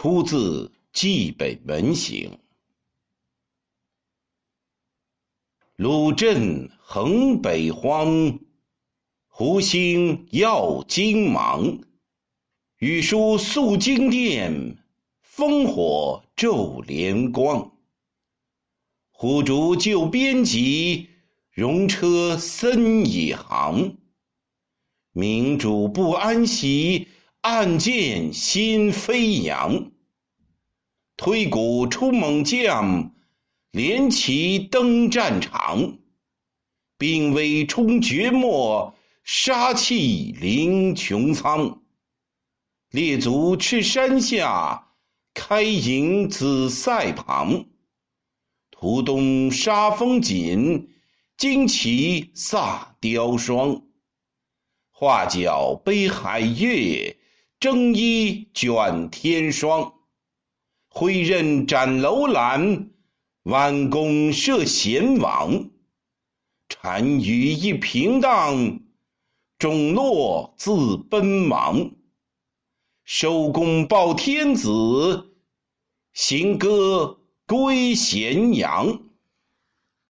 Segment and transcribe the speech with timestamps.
[0.00, 2.30] 出自《冀北门行》。
[5.74, 8.38] 鲁镇横北荒，
[9.26, 11.80] 湖心耀金芒。
[12.76, 14.78] 羽书宿金殿，
[15.34, 17.72] 烽火骤连光。
[19.10, 21.08] 虎逐旧边辑，
[21.50, 23.98] 戎车森已行。
[25.10, 27.08] 明主不安席，
[27.42, 29.92] 暗箭心飞扬。
[31.16, 33.14] 推鼓出猛将，
[33.70, 35.98] 连旗登战场。
[36.96, 41.82] 兵威冲绝漠，杀气凌穹苍。
[42.90, 44.94] 列卒赤山下，
[45.32, 47.66] 开营紫塞旁。
[48.70, 50.88] 途东杀风紧，
[51.36, 53.82] 旌旗飒雕霜。
[54.90, 57.16] 画角悲海月，
[57.60, 59.94] 征衣卷天霜。
[60.88, 62.90] 挥刃斩楼兰，
[63.42, 65.68] 弯弓射闲网。
[66.68, 68.78] 单于一平荡，
[69.58, 71.90] 种落自奔忙。
[73.04, 75.34] 收功报天子，
[76.12, 79.07] 行歌归咸阳。